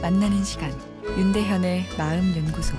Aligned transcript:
만나는 0.00 0.44
시간 0.44 0.70
윤대현의 1.04 1.86
마음 1.98 2.32
연구소 2.36 2.76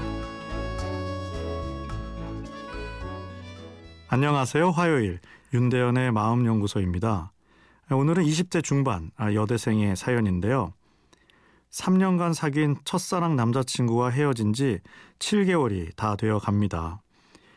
안녕하세요. 4.08 4.70
화요일 4.70 5.20
윤대현의 5.54 6.14
마음 6.14 6.46
연구소입니다. 6.46 7.34
오늘은 7.90 8.24
20대 8.24 8.64
중반 8.64 9.12
아, 9.18 9.34
여대생의 9.34 9.98
사연인데요. 9.98 10.74
3년간 11.70 12.34
사귄 12.34 12.78
첫사랑 12.86 13.36
남자친구와 13.36 14.12
헤어진 14.12 14.54
지 14.54 14.80
7개월이 15.20 15.96
다 15.98 16.16
되어 16.16 16.40
갑니다. 16.40 17.02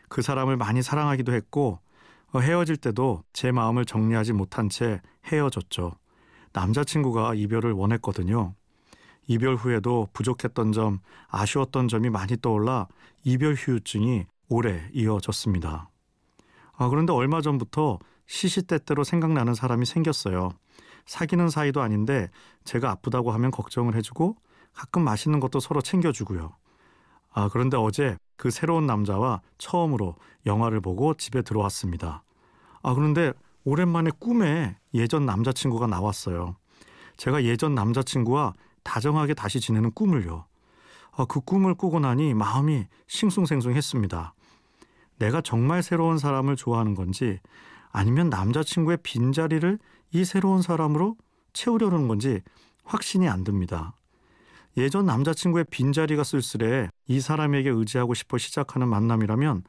그 0.08 0.20
사람을 0.20 0.56
많이 0.56 0.82
사랑하기도 0.82 1.32
했고 1.32 1.78
어, 2.32 2.40
헤어질 2.40 2.78
때도 2.78 3.22
제 3.32 3.52
마음을 3.52 3.84
정리하지 3.84 4.32
못한 4.32 4.68
채 4.68 5.00
헤어졌죠. 5.26 5.92
남자친구가 6.52 7.34
이별을 7.34 7.70
원했거든요. 7.70 8.54
이별 9.26 9.56
후에도 9.56 10.08
부족했던 10.12 10.72
점, 10.72 10.98
아쉬웠던 11.28 11.88
점이 11.88 12.10
많이 12.10 12.36
떠올라 12.40 12.86
이별 13.22 13.54
후유증이 13.54 14.26
오래 14.48 14.88
이어졌습니다. 14.92 15.88
아, 16.76 16.88
그런데 16.88 17.12
얼마 17.12 17.40
전부터 17.40 17.98
시시때때로 18.26 19.04
생각나는 19.04 19.54
사람이 19.54 19.86
생겼어요. 19.86 20.50
사귀는 21.06 21.48
사이도 21.48 21.82
아닌데 21.82 22.30
제가 22.64 22.90
아프다고 22.90 23.32
하면 23.32 23.50
걱정을 23.50 23.94
해주고 23.96 24.36
가끔 24.72 25.02
맛있는 25.02 25.40
것도 25.40 25.60
서로 25.60 25.80
챙겨주고요. 25.80 26.56
아, 27.32 27.48
그런데 27.48 27.76
어제 27.76 28.16
그 28.36 28.50
새로운 28.50 28.86
남자와 28.86 29.40
처음으로 29.58 30.16
영화를 30.46 30.80
보고 30.80 31.14
집에 31.14 31.42
들어왔습니다. 31.42 32.22
아, 32.82 32.94
그런데 32.94 33.32
오랜만에 33.64 34.10
꿈에 34.18 34.76
예전 34.92 35.26
남자친구가 35.26 35.86
나왔어요. 35.86 36.56
제가 37.16 37.44
예전 37.44 37.74
남자친구와 37.74 38.52
다정하게 38.84 39.34
다시 39.34 39.60
지내는 39.60 39.90
꿈을요. 39.92 40.46
아, 41.16 41.24
그 41.24 41.40
꿈을 41.40 41.74
꾸고 41.74 42.00
나니 42.00 42.34
마음이 42.34 42.86
싱숭생숭했습니다. 43.08 44.34
내가 45.18 45.40
정말 45.40 45.82
새로운 45.82 46.18
사람을 46.18 46.56
좋아하는 46.56 46.94
건지 46.94 47.40
아니면 47.90 48.30
남자친구의 48.30 48.98
빈자리를 49.02 49.78
이 50.12 50.24
새로운 50.24 50.62
사람으로 50.62 51.16
채우려는 51.52 52.08
건지 52.08 52.40
확신이 52.84 53.28
안 53.28 53.44
듭니다. 53.44 53.94
예전 54.76 55.06
남자친구의 55.06 55.66
빈자리가 55.70 56.24
쓸쓸해 56.24 56.88
이 57.06 57.20
사람에게 57.20 57.70
의지하고 57.70 58.14
싶어 58.14 58.38
시작하는 58.38 58.88
만남이라면 58.88 59.62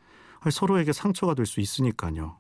서로에게 0.52 0.94
상처가 0.94 1.36
될 1.36 1.46
수 1.46 1.60
있으니까요. 1.60 2.40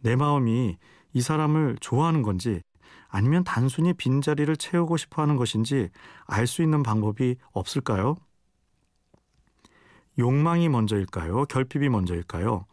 내 0.00 0.16
마음이 0.16 0.76
이 1.12 1.20
사람을 1.20 1.76
좋아하는 1.80 2.22
건지 2.22 2.60
아니면 3.08 3.44
단순히 3.44 3.92
빈자리를 3.92 4.56
채우고 4.56 4.96
싶어 4.96 5.22
하는 5.22 5.36
것인지 5.36 5.90
알 6.26 6.46
수 6.46 6.62
있는 6.62 6.82
방법이 6.82 7.36
없을까요? 7.52 8.16
욕망이 10.18 10.68
먼저일까요? 10.68 11.44
결핍이 11.46 11.88
먼저일까요? 11.88 12.66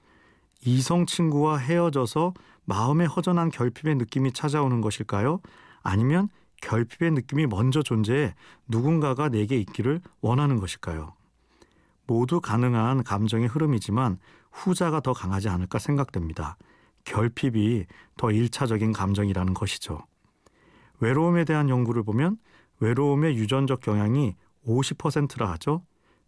이성 0.63 1.05
친구와 1.05 1.57
헤어져서 1.57 2.33
마음에 2.65 3.05
허전한 3.05 3.49
결핍의 3.49 3.95
느낌이 3.95 4.31
찾아오는 4.31 4.81
것일까요? 4.81 5.39
아니면 5.81 6.29
결핍의 6.61 7.11
느낌이 7.11 7.47
먼저 7.47 7.81
존재해 7.81 8.35
누군가가 8.67 9.29
내게 9.29 9.57
있기를 9.57 10.01
원하는 10.21 10.59
것일까요? 10.59 11.13
모두 12.05 12.39
가능한 12.39 13.03
감정의 13.03 13.47
흐름이지만 13.47 14.19
후자가 14.51 14.99
더 14.99 15.13
강하지 15.13 15.49
않을까 15.49 15.79
생각됩니다. 15.79 16.57
결핍이 17.05 17.85
더 18.17 18.27
1차적인 18.27 18.93
감정이라는 18.93 19.53
것이죠. 19.53 19.99
외로움에 20.99 21.45
대한 21.45 21.69
연구를 21.69 22.03
보면 22.03 22.37
외로움의 22.79 23.35
유전적 23.37 23.81
경향이 23.81 24.35
50%라 24.65 25.51
하죠. 25.53 25.83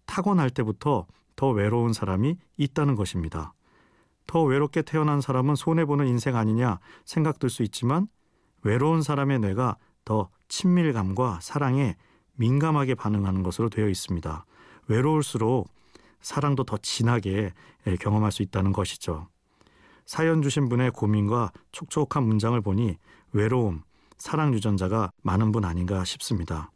타고날 0.05 0.49
때부터 0.49 1.05
더 1.35 1.49
외로운 1.49 1.93
사람이 1.93 2.37
있다는 2.57 2.95
것입니다. 2.95 3.53
더 4.27 4.43
외롭게 4.43 4.81
태어난 4.81 5.21
사람은 5.21 5.55
손해보는 5.55 6.07
인생 6.07 6.35
아니냐 6.35 6.79
생각될 7.05 7.49
수 7.49 7.63
있지만 7.63 8.07
외로운 8.61 9.01
사람의 9.01 9.39
뇌가 9.39 9.77
더 10.05 10.29
친밀감과 10.47 11.39
사랑에 11.41 11.95
민감하게 12.35 12.95
반응하는 12.95 13.43
것으로 13.43 13.69
되어 13.69 13.87
있습니다. 13.87 14.45
외로울수록 14.87 15.69
사랑도 16.21 16.63
더 16.63 16.77
진하게 16.77 17.51
경험할 17.99 18.31
수 18.31 18.41
있다는 18.43 18.71
것이죠. 18.71 19.27
사연 20.05 20.41
주신 20.41 20.69
분의 20.69 20.91
고민과 20.91 21.51
촉촉한 21.71 22.23
문장을 22.23 22.59
보니 22.61 22.97
외로움, 23.31 23.81
사랑 24.17 24.53
유전자가 24.53 25.11
많은 25.21 25.51
분 25.51 25.65
아닌가 25.65 26.03
싶습니다. 26.03 26.71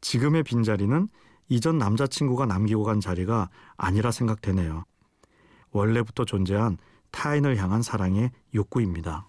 지금의 0.00 0.44
빈자리는 0.44 1.08
이전 1.48 1.78
남자친구가 1.78 2.46
남기고 2.46 2.84
간 2.84 3.00
자리가 3.00 3.50
아니라 3.76 4.10
생각되네요. 4.10 4.84
원래부터 5.72 6.24
존재한 6.24 6.78
타인을 7.10 7.56
향한 7.56 7.82
사랑의 7.82 8.30
욕구입니다. 8.54 9.28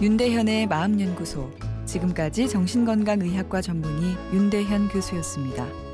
윤대현의 0.00 0.66
마음연구소 0.68 1.50
지금까지 1.84 2.48
정신건강의학과 2.48 3.60
전문의 3.60 4.16
윤대현 4.32 4.88
교수였습니다. 4.88 5.89